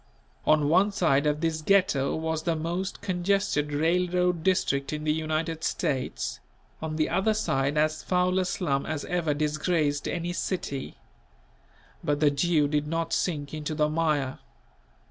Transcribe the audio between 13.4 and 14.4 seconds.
into the mire.